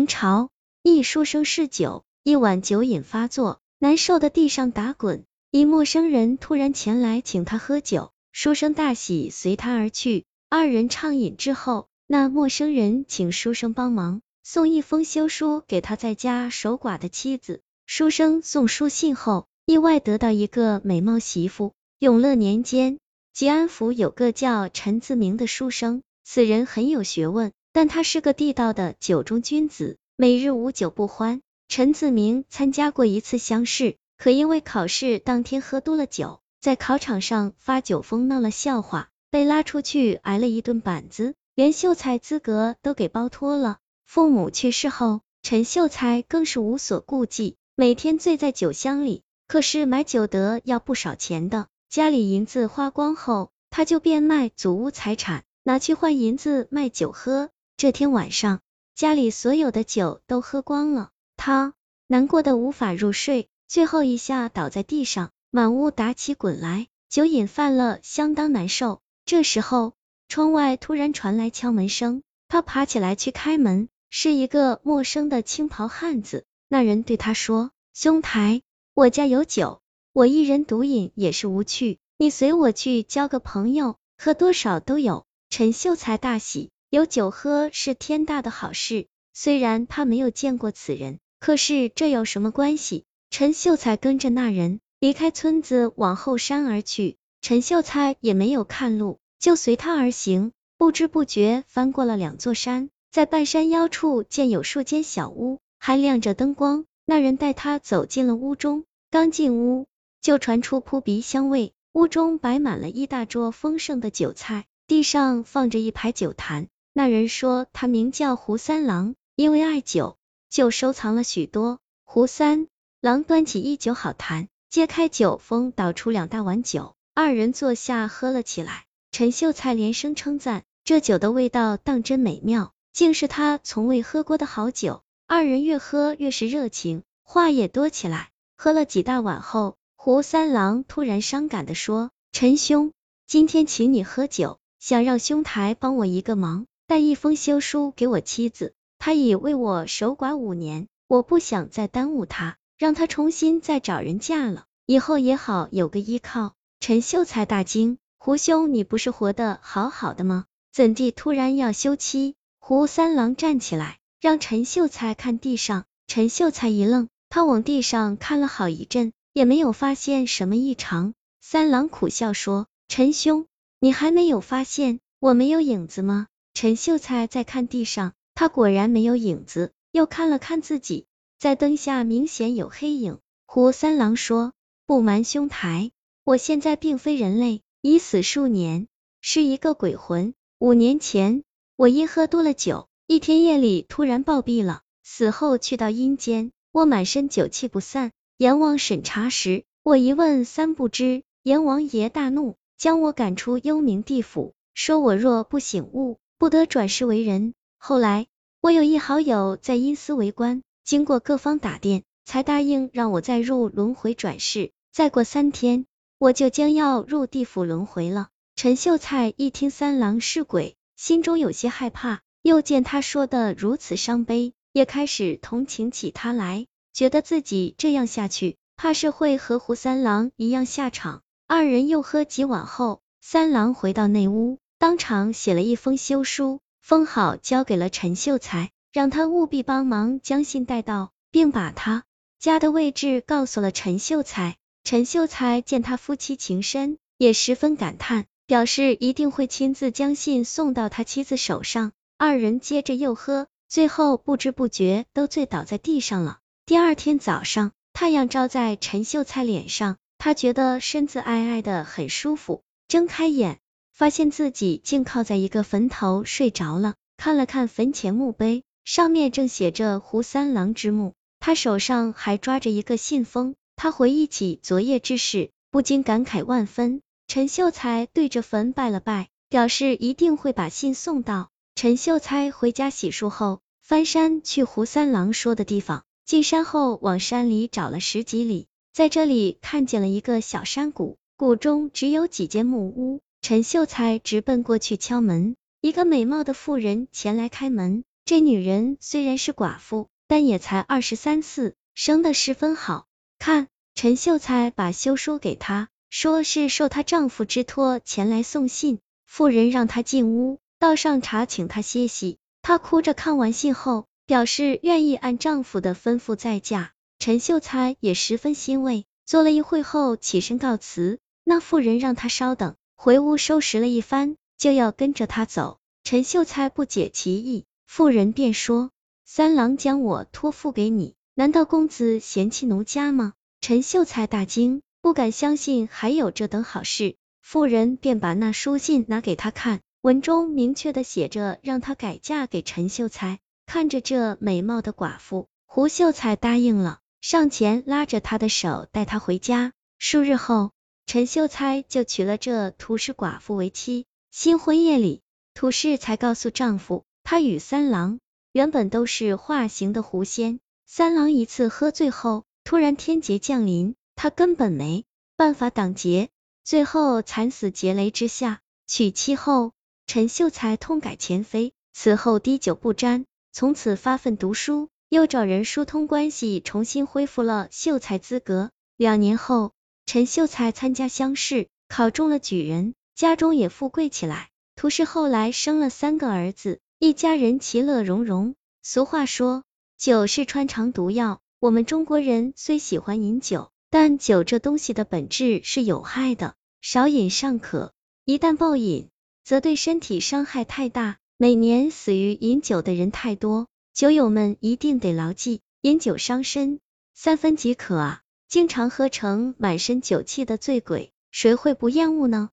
[0.00, 0.48] 明朝，
[0.82, 5.26] 一书生嗜酒，一晚酒瘾发作，难受的地上打滚。
[5.50, 10.24] 一陌生人突然前来请他喝酒，书生大喜，随他而去。
[10.48, 17.60] 二人畅饮之后，那陌生人请书生帮忙送一封休书给他在家守寡的妻子。
[17.84, 21.74] 书生送书信后，意外得到一个美貌媳妇。
[21.98, 22.98] 永乐年间，
[23.34, 31.40] 吉安府有个叫陈自明的书生，此人很有学问，但他是个地道的酒中君子，每日无酒不欢。
[31.68, 33.96] 陈子明参加过一次乡试。
[34.18, 43.78] 可因为考试当天喝多了酒，在考场上发酒疯闹了笑话，被拉出去挨了一顿板子，连秀才资格都给包脱了。
[44.04, 49.22] 父母去世后，陈秀才更是无所顾忌，每天醉在酒香里。
[49.48, 57.48] 可是买酒得要不少钱的，家里银子花光后，他就变卖祖屋财产，拿去换银子卖酒喝。
[57.80, 58.60] 这天晚上，
[58.94, 61.08] 家里所有的酒都喝光了，
[61.38, 61.72] 他
[62.06, 63.48] 难过的无法入睡。
[63.68, 69.00] 最后一下倒在地上，满屋打起滚来，酒瘾犯了，相当难受。
[69.24, 69.94] 这时候，
[70.28, 76.44] 窗外突然传来敲门声，他爬起来去开门，是一个陌生的青袍汉子。
[76.68, 78.60] 那人对他说：“兄台，
[78.92, 79.80] 我家有酒，
[80.12, 89.06] 我一人独饮也是无趣，你随我去交个朋友，喝多少都有。”陈秀才大喜，有酒喝是天大的好事。
[89.32, 93.04] 虽然他没有见过此人，可是这有什么关系？
[93.30, 97.16] 陈秀才跟着那人离开村子，往后山而去。
[97.42, 100.50] 陈秀才也没有看路，就随他而行。
[100.76, 106.86] 不知不觉翻过了两座山，在半山腰处见有数间小屋，还亮着灯光。
[107.06, 109.86] 那人带他走进了屋中，刚进屋
[110.20, 111.72] 就传出扑鼻香味。
[111.92, 116.66] 屋中摆满了一大桌丰盛的酒菜，地上放着一排酒坛。
[116.92, 120.16] 那人说他名叫胡三郎，因为爱酒，
[120.48, 121.78] 就收藏了许多。
[122.04, 122.68] 胡三。
[123.00, 128.84] 郎端起一酒好坛，揭开酒封，倒出两大碗酒，二人坐下喝了起来。
[129.10, 135.02] 陈秀才连声称赞，这酒的味道当真美妙，竟是他从未喝过的好酒。
[135.26, 138.28] 二人越喝越是热情，话也多起来。
[138.54, 142.92] 喝了几大碗后，胡三郎突然伤感的说：“陈兄，
[143.26, 156.54] 今天请你喝酒，想让兄台帮我一个忙，带一封休书给我妻子，她已为我守寡五年，我不想再耽误她。”让他重新再找人嫁了，以后也好有个依靠。
[156.80, 160.46] 陈秀才大惊，胡兄，你不是活得好好的吗？
[160.72, 162.34] 怎地突然要休妻？
[162.58, 165.84] 胡三郎站起来，让陈秀才看地上。
[166.08, 171.14] 陈秀才一愣，他往地上看了好一阵，也没有发现什么异常。
[171.40, 173.46] 三郎苦笑说：“陈兄，
[173.78, 181.06] 你还没有发现我没有影子吗？”陈秀才再看地上，他果然没有影子，又看了看自己。
[181.38, 183.18] 在灯下明显有黑影。
[183.46, 184.52] 胡三郎说
[184.86, 185.90] ：“不瞒兄台，
[186.22, 188.88] 我现在并非人类，已死数年，
[189.20, 190.34] 是一个鬼魂。
[190.58, 191.42] 五年前，
[191.76, 194.82] 我因喝多了酒，一天夜里突然暴毙了。
[195.02, 198.12] 死后去到阴间，我满身酒气不散。
[198.36, 207.52] 阎王审查时，我一问三不知，阎王爷大怒，将我赶出幽冥地府，说我若不醒悟，不得转世为人。
[207.76, 208.26] 后来，
[208.62, 214.70] 我有一好友在阴司为官。”经过各方打电，才答应让我再入轮回转世。
[214.90, 215.84] 再过三天，
[216.16, 218.28] 我就将要入地府轮回了。
[218.56, 231.20] 陈秀才一听三郎是鬼，心中有些害怕，又见他说的如此伤悲，也开始同情起他来，觉得自己这样下去，怕是会和胡三郎一样下场。
[231.46, 238.70] 二人又喝几碗后，三郎回到内屋，当场写了一封休书，封好，交给了陈秀才。
[238.94, 242.04] 让他务必帮忙将信带到，并把他
[242.38, 244.56] 家的位置告诉了陈秀才。
[244.82, 251.92] 陈秀才见他夫妻情深，也十分感叹，表示一定会亲自将信送到他妻子手上。
[252.16, 256.38] 二人接着又喝，最后不知不觉都醉倒在地上了。
[256.64, 263.59] 第二天早上，太阳照在陈秀才脸上，他觉得身子矮矮的很舒服，睁开眼，
[264.00, 266.94] 发现自己竟靠在一个坟头睡着了。
[267.18, 268.62] 看了看坟前墓碑。
[268.82, 273.56] 上面正写着胡三郎之墓，他手上还抓着一个信封。
[273.76, 277.02] 他回忆起昨夜之事，不禁感慨万分。
[277.28, 281.50] 陈秀才对着坟拜了拜，表示一定会把信送到。
[281.74, 286.04] 陈秀才回家洗漱后，翻山去胡三郎说的地方。
[286.24, 293.20] 进山后，往山里找了十几里，在这里看见了一个小山谷，谷中只有几间木屋。
[293.42, 298.04] 陈秀才直奔过去敲门，一个美貌的妇人前来开门。
[298.24, 303.06] 这女人虽然是寡妇，但也才二十三四，生得十分好
[303.38, 303.68] 看。
[303.94, 309.00] 陈秀才把休书给她，说是受她丈夫之托前来送信。
[309.26, 312.38] 妇人让她进屋，倒上茶，请她歇息。
[312.62, 316.92] 她哭着看完信后，表示愿意按丈夫的吩咐再嫁。
[317.18, 321.18] 陈秀才也十分欣慰，坐了一会后起身告辞。
[321.42, 325.78] 那妇人让他稍等，回屋收拾了一番，就要跟着他走。
[326.04, 328.90] 陈秀才不解其意，妇人便说
[329.24, 333.32] ：“三郎将我托付给你，难道公子嫌弃奴家吗？”
[333.62, 337.16] 陈秀才大惊，不敢相信还有这等好事。
[337.40, 343.38] 妇人便把那书信拿给他看，文中明确的写着让他改嫁给陈秀才。
[343.64, 346.98] 看着这美貌的寡妇，胡秀才答应了。
[347.22, 349.72] 上前拉着她的手，带她回家。
[349.98, 350.72] 数日后，
[351.10, 354.06] 陈秀才就娶了这涂氏寡妇为妻。
[354.30, 355.22] 新婚夜里，
[355.54, 358.20] 涂氏才告诉丈夫，她与三郎
[358.52, 360.60] 原本都是化形的狐仙。
[360.86, 365.04] 三郎一次喝醉后，突然天劫降临，他根本没
[365.36, 366.28] 办法挡劫，
[366.62, 368.60] 最后惨死劫雷之下。
[368.86, 369.72] 娶妻后，
[370.06, 374.88] 陈秀才痛改前非，此后滴酒不沾，从此发奋读书。
[375.08, 378.70] 又找人疏通关系，重新恢复了秀才资格。
[378.96, 379.72] 两年后，
[380.12, 384.48] 陈秀才参加乡试，考中了举人，家中也富贵起来。
[384.74, 388.56] 涂氏后来生了三个儿子，一家人其乐融融。
[388.82, 389.62] 俗话说，
[389.96, 391.40] 酒是穿肠毒药。
[391.60, 397.92] 我们中国人虽喜欢饮酒，但酒这东西的本质是有害的，少饮尚可，
[398.24, 399.10] 一旦暴饮，
[399.44, 401.18] 则对身体伤害太大。
[401.36, 403.68] 每年死于饮酒的人太多。
[403.94, 406.80] 酒友们一定得牢记，饮酒伤身，
[407.14, 408.22] 三分即可啊！
[408.50, 412.50] 经常喝成满身酒气的醉鬼，谁会不厌恶呢？